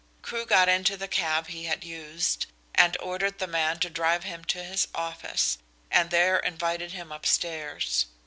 Crewe 0.23 0.47
got 0.47 0.67
into 0.67 0.97
the 0.97 1.07
cab 1.07 1.45
he 1.49 1.65
had 1.65 1.83
used 1.83 2.47
and 2.73 2.97
ordered 2.99 3.37
the 3.37 3.45
man 3.45 3.77
to 3.81 3.89
drive 3.91 4.23
him 4.23 4.43
to 4.45 4.63
his 4.63 4.87
office, 4.95 5.59
and 5.91 6.09
there 6.09 6.37
invited 6.39 6.91
him 6.93 7.11
upstairs. 7.11 8.07